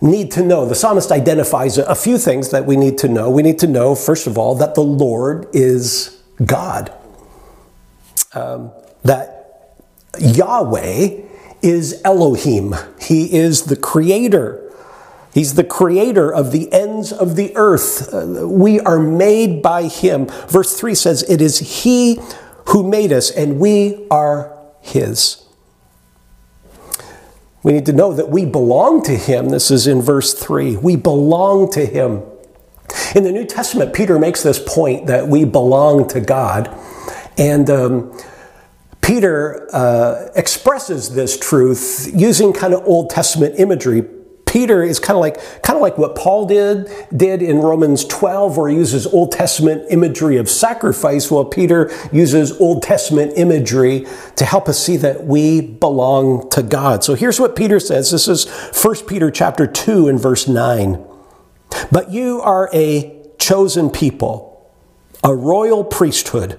[0.00, 0.66] need to know?
[0.66, 3.30] The psalmist identifies a few things that we need to know.
[3.30, 6.92] We need to know, first of all, that the Lord is God,
[8.34, 8.72] um,
[9.04, 9.76] that
[10.18, 11.22] Yahweh
[11.62, 14.58] is Elohim, He is the creator.
[15.32, 18.12] He's the creator of the ends of the earth.
[18.12, 20.26] Uh, we are made by him.
[20.26, 22.20] Verse 3 says, It is he
[22.68, 25.42] who made us, and we are his.
[27.62, 29.48] We need to know that we belong to him.
[29.48, 30.76] This is in verse 3.
[30.76, 32.24] We belong to him.
[33.14, 36.74] In the New Testament, Peter makes this point that we belong to God.
[37.38, 38.18] And um,
[39.02, 44.04] Peter uh, expresses this truth using kind of Old Testament imagery.
[44.46, 48.58] Peter is kind of like kind of like what Paul did did in Romans 12
[48.58, 54.44] where he uses Old Testament imagery of sacrifice well Peter uses Old Testament imagery to
[54.44, 57.02] help us see that we belong to God.
[57.02, 58.10] So here's what Peter says.
[58.10, 61.11] This is 1 Peter chapter 2 and verse 9.
[61.90, 64.70] But you are a chosen people,
[65.24, 66.58] a royal priesthood,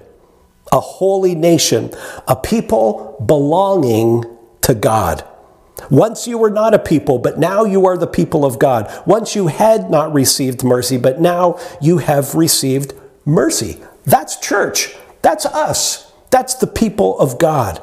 [0.72, 1.90] a holy nation,
[2.28, 4.24] a people belonging
[4.62, 5.24] to God
[5.90, 8.90] once you were not a people, but now you are the people of God.
[9.06, 12.94] Once you had not received mercy, but now you have received
[13.24, 13.80] mercy.
[14.04, 14.94] That's church.
[15.22, 16.12] That's us.
[16.30, 17.82] That's the people of God.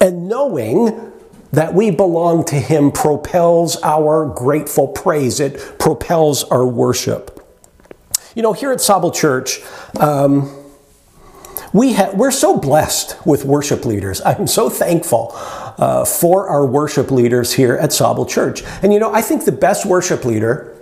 [0.00, 1.09] And knowing
[1.52, 7.36] that we belong to Him propels our grateful praise, it propels our worship.
[8.34, 9.60] You know, here at Sauble Church,
[9.98, 10.56] um,
[11.72, 14.20] we ha- we're so blessed with worship leaders.
[14.24, 18.62] I'm so thankful uh, for our worship leaders here at Sauble Church.
[18.82, 20.76] And you know, I think the best worship leader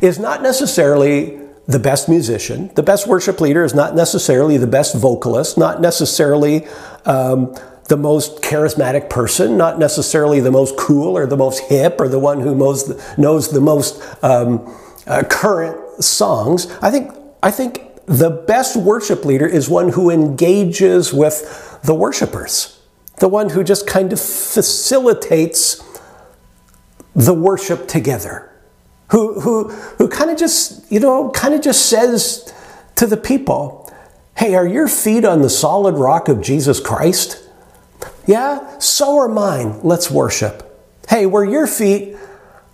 [0.00, 2.70] is not necessarily the best musician.
[2.74, 6.66] The best worship leader is not necessarily the best vocalist, not necessarily
[7.06, 7.54] um,
[7.88, 12.18] the most charismatic person, not necessarily the most cool or the most hip or the
[12.18, 14.74] one who the, knows the most um,
[15.06, 16.66] uh, current songs.
[16.80, 17.12] I think
[17.42, 22.80] I think the best worship leader is one who engages with the worshipers,
[23.18, 25.82] the one who just kind of facilitates
[27.14, 28.50] the worship together,
[29.10, 32.52] who, who, who kind of just, you know, kind of just says
[32.96, 33.92] to the people,
[34.36, 37.43] hey, are your feet on the solid rock of Jesus Christ?
[38.26, 39.80] Yeah, so are mine.
[39.82, 40.70] Let's worship.
[41.08, 42.16] Hey, were your feet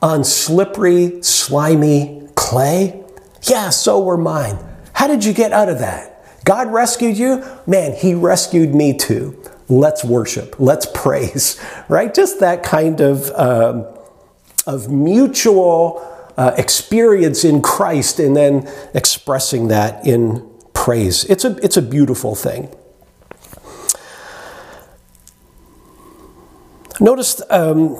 [0.01, 3.05] on slippery, slimy clay?
[3.42, 4.59] Yeah, so were mine.
[4.92, 6.44] How did you get out of that?
[6.44, 7.44] God rescued you?
[7.66, 9.42] Man, He rescued me too.
[9.68, 10.57] Let's worship.
[10.59, 12.12] Let's praise, right?
[12.12, 13.86] Just that kind of, um,
[14.66, 21.24] of mutual uh, experience in Christ and then expressing that in praise.
[21.24, 22.74] It's a, it's a beautiful thing.
[27.01, 27.96] Notice um,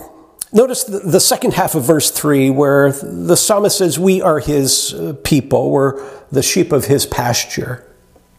[0.53, 5.14] Notice the, second half of verse 3 where the psalmist says, We are his uh,
[5.22, 7.86] people, we're the sheep of his pasture.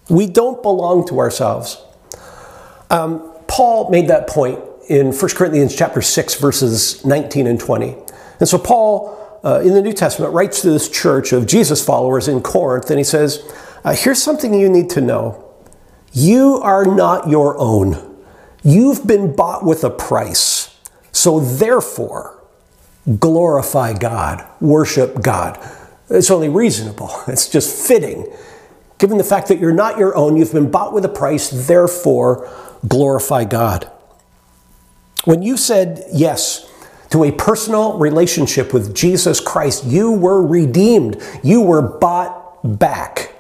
[0.09, 1.81] We don't belong to ourselves.
[2.89, 4.59] Um, Paul made that point
[4.89, 7.95] in 1 Corinthians chapter 6, verses 19 and 20.
[8.41, 12.27] And so Paul, uh, in the New Testament, writes to this church of Jesus followers
[12.27, 13.41] in Corinth, and he says,
[13.85, 15.49] uh, Here's something you need to know.
[16.11, 18.10] You are not your own.
[18.63, 20.77] You've been bought with a price.
[21.11, 22.41] So therefore,
[23.19, 25.59] glorify God, worship God.
[26.09, 28.31] It's only reasonable, it's just fitting.
[28.97, 32.47] Given the fact that you're not your own, you've been bought with a price, therefore,
[32.87, 33.89] glorify God.
[35.25, 36.69] When you said yes
[37.09, 43.35] to a personal relationship with Jesus Christ, you were redeemed, you were bought back.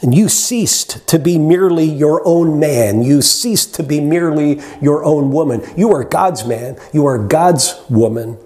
[0.00, 3.02] And you ceased to be merely your own man.
[3.02, 5.62] You ceased to be merely your own woman.
[5.76, 6.78] You are God's man.
[6.92, 8.38] You are God's woman.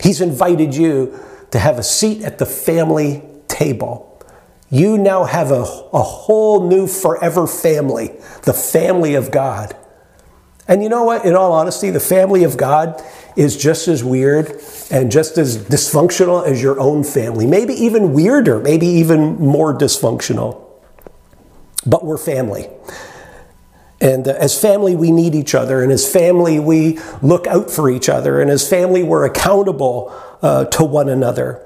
[0.00, 1.18] He's invited you
[1.50, 4.04] to have a seat at the family table.
[4.70, 8.12] You now have a, a whole new forever family,
[8.44, 9.74] the family of God.
[10.68, 11.24] And you know what?
[11.24, 13.02] In all honesty, the family of God
[13.34, 14.60] is just as weird
[14.90, 17.46] and just as dysfunctional as your own family.
[17.46, 20.67] Maybe even weirder, maybe even more dysfunctional
[21.86, 22.68] but we're family.
[24.00, 25.82] And uh, as family, we need each other.
[25.82, 28.40] And as family, we look out for each other.
[28.40, 30.12] And as family, we're accountable
[30.42, 31.62] uh, to one another.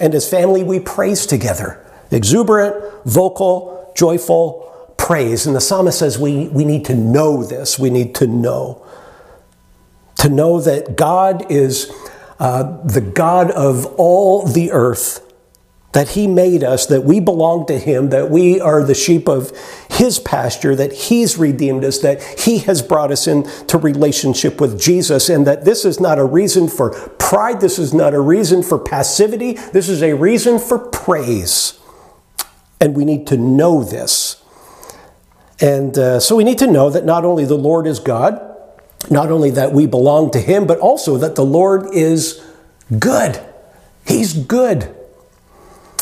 [0.00, 1.80] And as family, we praise together
[2.10, 5.46] exuberant, vocal, joyful praise.
[5.46, 7.78] And the psalmist says we, we need to know this.
[7.78, 8.86] We need to know.
[10.18, 11.92] To know that God is
[12.38, 15.23] uh, the God of all the earth
[15.94, 19.50] that He made us, that we belong to Him, that we are the sheep of
[19.94, 25.28] his pasture, that he's redeemed us, that he has brought us into relationship with Jesus,
[25.28, 28.78] and that this is not a reason for pride, this is not a reason for
[28.78, 31.78] passivity, this is a reason for praise.
[32.80, 34.42] And we need to know this.
[35.60, 38.40] And uh, so we need to know that not only the Lord is God,
[39.10, 42.44] not only that we belong to him, but also that the Lord is
[42.98, 43.40] good.
[44.06, 44.94] He's good.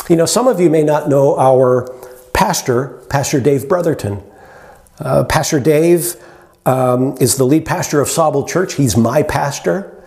[0.09, 1.89] You know, some of you may not know our
[2.33, 4.21] pastor, Pastor Dave Brotherton.
[4.99, 6.15] Uh, pastor Dave
[6.65, 8.73] um, is the lead pastor of Sauble Church.
[8.73, 10.03] He's my pastor.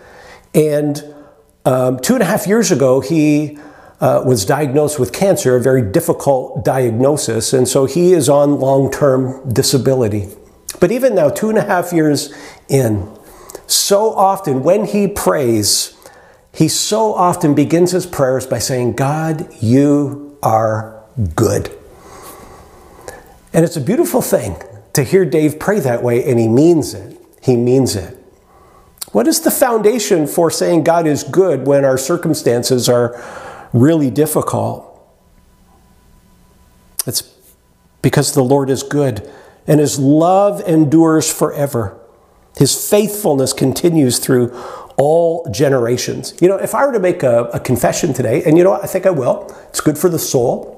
[0.54, 1.02] And
[1.64, 3.58] um, two and a half years ago, he
[4.00, 7.54] uh, was diagnosed with cancer, a very difficult diagnosis.
[7.54, 10.28] And so he is on long term disability.
[10.78, 12.34] But even now, two and a half years
[12.68, 13.10] in,
[13.66, 15.95] so often when he prays,
[16.56, 21.02] he so often begins his prayers by saying, God, you are
[21.34, 21.70] good.
[23.52, 24.56] And it's a beautiful thing
[24.94, 27.20] to hear Dave pray that way, and he means it.
[27.42, 28.16] He means it.
[29.12, 33.22] What is the foundation for saying God is good when our circumstances are
[33.72, 34.84] really difficult?
[37.06, 37.22] It's
[38.02, 39.30] because the Lord is good
[39.66, 41.98] and his love endures forever.
[42.56, 44.56] His faithfulness continues through
[44.96, 46.34] all generations.
[46.40, 48.84] You know, if I were to make a, a confession today, and you know what,
[48.84, 50.74] I think I will, it's good for the soul.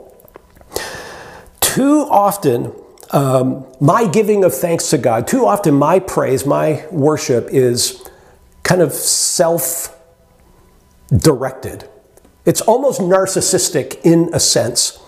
[1.61, 2.73] Too often,
[3.11, 8.03] um, my giving of thanks to God, too often my praise, my worship is
[8.65, 9.97] kind of self
[11.17, 11.89] directed.
[12.45, 15.03] It's almost narcissistic in a sense.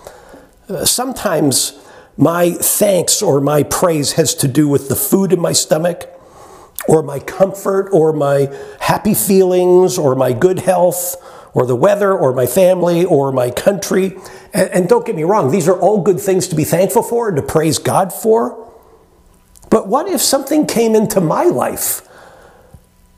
[0.69, 1.79] Uh, sometimes
[2.17, 6.10] my thanks or my praise has to do with the food in my stomach
[6.91, 11.15] or my comfort or my happy feelings or my good health
[11.55, 14.17] or the weather or my family or my country.
[14.53, 17.29] And, and, don't get me wrong, these are all good things to be thankful for
[17.29, 18.69] and to praise God for.
[19.71, 22.09] But what if something came into my life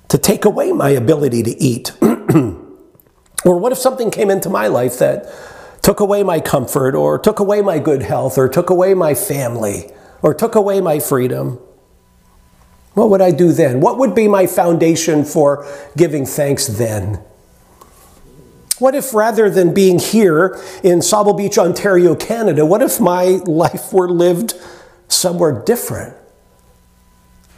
[0.08, 1.92] to take away my ability to eat?
[2.02, 5.32] or what if something came into my life that
[5.80, 9.90] took away my comfort or took away my good health or took away my family
[10.20, 11.58] or took away my freedom?
[12.94, 13.80] What would I do then?
[13.80, 15.66] What would be my foundation for
[15.96, 17.20] giving thanks then?
[18.78, 23.92] What if rather than being here in Sauble Beach, Ontario, Canada, what if my life
[23.92, 24.54] were lived
[25.08, 26.16] somewhere different?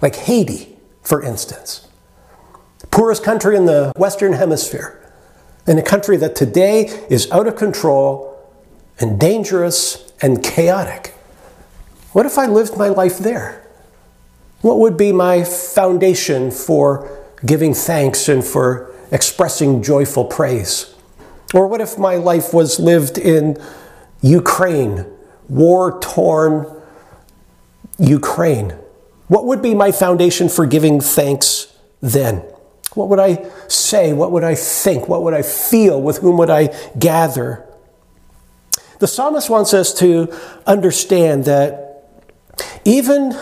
[0.01, 1.89] Like Haiti, for instance.
[2.91, 5.01] Poorest country in the Western Hemisphere.
[5.67, 8.31] In a country that today is out of control
[9.01, 11.09] and dangerous and chaotic.
[12.13, 13.64] What if I lived my life there?
[14.65, 17.07] What would be my foundation for
[17.45, 20.95] giving thanks and for expressing joyful praise?
[21.53, 23.59] Or what if my life was lived in
[24.23, 25.05] Ukraine,
[25.51, 26.65] war torn
[27.99, 28.71] Ukraine?
[29.29, 32.37] What would be my foundation for giving thanks then?
[32.95, 34.15] What would I say?
[34.15, 35.11] What would I think?
[35.11, 36.01] What would I feel?
[36.01, 37.67] With whom would I gather?
[38.99, 40.35] The psalmist wants us to
[40.67, 42.09] understand that
[42.87, 43.37] even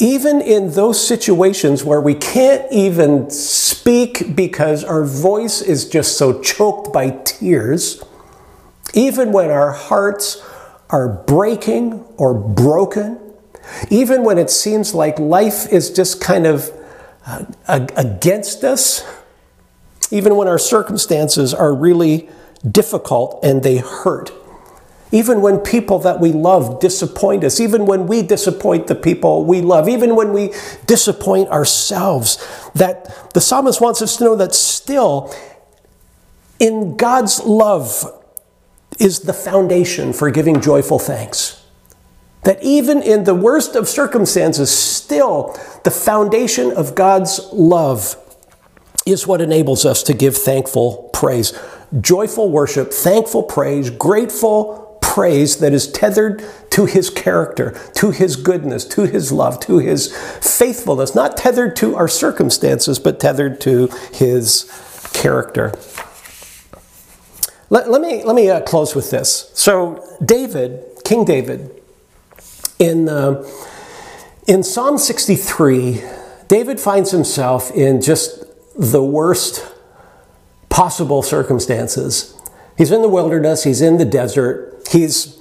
[0.00, 6.40] even in those situations where we can't even speak because our voice is just so
[6.40, 8.02] choked by tears,
[8.94, 10.42] even when our hearts
[10.88, 13.20] are breaking or broken,
[13.90, 16.72] even when it seems like life is just kind of
[17.26, 17.44] uh,
[17.96, 19.04] against us,
[20.10, 22.28] even when our circumstances are really
[22.68, 24.32] difficult and they hurt,
[25.12, 29.60] even when people that we love disappoint us, even when we disappoint the people we
[29.60, 30.52] love, even when we
[30.86, 32.38] disappoint ourselves,
[32.74, 35.34] that the psalmist wants us to know that still
[36.60, 38.04] in God's love
[38.98, 41.64] is the foundation for giving joyful thanks.
[42.44, 48.16] That even in the worst of circumstances, still the foundation of God's love
[49.06, 51.58] is what enables us to give thankful praise.
[52.00, 56.40] Joyful worship, thankful praise, grateful praise that is tethered
[56.70, 61.96] to his character, to his goodness, to his love, to his faithfulness, not tethered to
[61.96, 64.70] our circumstances, but tethered to his
[65.12, 65.74] character.
[67.70, 69.50] Let, let me, let me uh, close with this.
[69.52, 71.82] So, David, King David,
[72.78, 73.44] in, uh,
[74.46, 76.04] in Psalm 63,
[76.46, 78.44] David finds himself in just
[78.78, 79.66] the worst
[80.68, 82.39] possible circumstances.
[82.80, 85.38] He's in the wilderness, he's in the desert, He's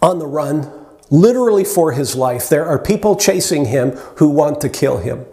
[0.00, 0.70] on the run,
[1.10, 2.48] literally for his life.
[2.48, 5.26] There are people chasing him who want to kill him.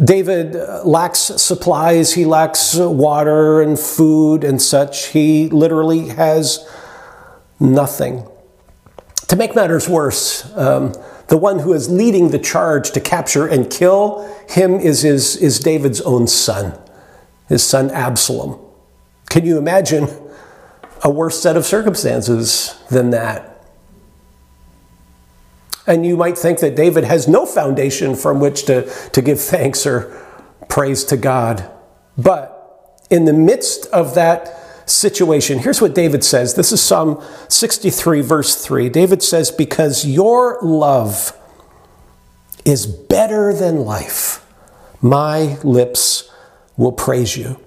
[0.00, 5.06] David lacks supplies, he lacks water and food and such.
[5.08, 6.64] He literally has
[7.58, 8.28] nothing.
[9.26, 10.94] To make matters worse, um,
[11.26, 15.58] the one who is leading the charge to capture and kill him is, is, is
[15.58, 16.78] David's own son,
[17.48, 18.69] his son Absalom.
[19.30, 20.08] Can you imagine
[21.02, 23.46] a worse set of circumstances than that?
[25.86, 29.86] And you might think that David has no foundation from which to, to give thanks
[29.86, 30.14] or
[30.68, 31.68] praise to God.
[32.18, 34.60] But in the midst of that
[34.90, 35.58] situation.
[35.60, 36.54] Here's what David says.
[36.54, 38.88] This is Psalm 63, verse 3.
[38.88, 41.36] David says, Because your love
[42.64, 44.44] is better than life,
[45.00, 46.30] my lips
[46.76, 47.58] will praise you.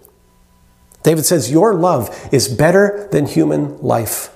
[1.04, 4.36] David says, Your love is better than human life.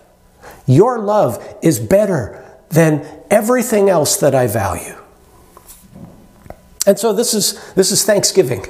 [0.65, 4.95] Your love is better than everything else that I value.
[6.85, 8.65] And so this is this is Thanksgiving.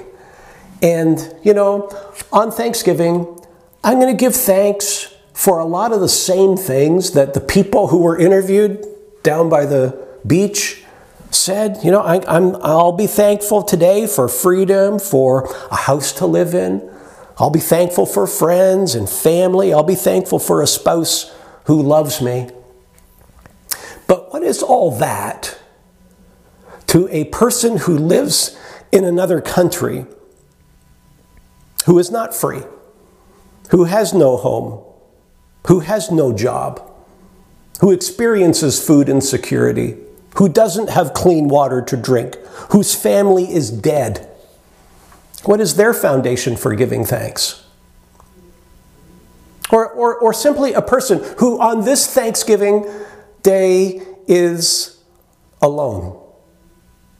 [0.81, 1.89] And you know,
[2.31, 3.27] on Thanksgiving,
[3.83, 7.87] I'm going to give thanks for a lot of the same things that the people
[7.87, 8.85] who were interviewed
[9.23, 10.83] down by the beach
[11.31, 11.77] said.
[11.83, 16.53] You know, I, I'm, I'll be thankful today for freedom, for a house to live
[16.55, 16.89] in.
[17.37, 19.73] I'll be thankful for friends and family.
[19.73, 21.33] I'll be thankful for a spouse
[21.65, 22.49] who loves me.
[24.07, 25.57] But what is all that
[26.87, 28.57] to a person who lives
[28.91, 30.05] in another country
[31.85, 32.63] who is not free?
[33.69, 34.83] who has no home,
[35.67, 36.81] who has no job,
[37.81, 39.97] who experiences food insecurity,
[40.35, 42.35] who doesn't have clean water to drink,
[42.71, 44.29] whose family is dead.
[45.47, 47.63] What is their foundation for giving thanks?
[49.71, 52.85] Or, or, or simply a person who on this Thanksgiving
[53.43, 55.01] day is
[55.61, 56.21] alone,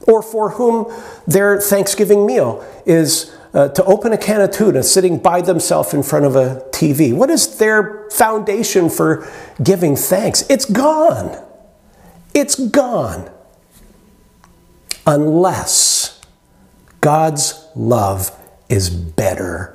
[0.02, 0.94] or for whom
[1.26, 6.04] their Thanksgiving meal is uh, to open a can of tuna sitting by themselves in
[6.04, 7.14] front of a TV?
[7.14, 9.26] What is their foundation for
[9.64, 10.44] giving thanks?
[10.50, 11.42] It's gone.
[12.34, 13.32] It's gone.
[15.06, 16.07] Unless
[17.02, 18.32] God's love
[18.70, 19.74] is better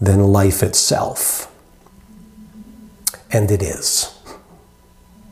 [0.00, 1.52] than life itself.
[3.30, 4.14] And it is.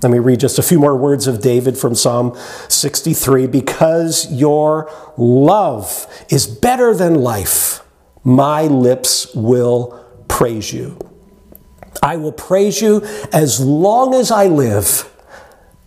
[0.02, 2.36] Let me read just a few more words of David from Psalm
[2.68, 3.46] 63.
[3.46, 7.80] Because your love is better than life,
[8.22, 10.98] my lips will praise you.
[12.02, 13.02] I will praise you
[13.32, 15.10] as long as I live,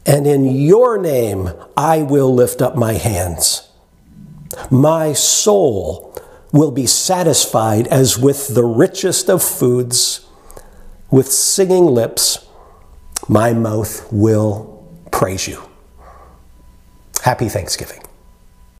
[0.06, 3.69] and in your name I will lift up my hands.
[4.72, 6.16] My soul
[6.52, 10.26] will be satisfied as with the richest of foods,
[11.12, 12.46] with singing lips
[13.28, 15.62] my mouth will praise you.
[17.22, 18.02] Happy Thanksgiving.